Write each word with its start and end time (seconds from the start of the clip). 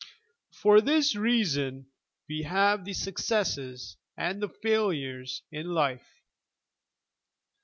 For 0.49 0.81
this 0.81 1.15
reason 1.15 1.85
we 2.27 2.41
have 2.41 2.85
the 2.85 2.93
successes 2.95 3.97
and 4.17 4.41
the 4.41 4.49
failures 4.49 5.43
in 5.51 5.67
life. 5.67 6.23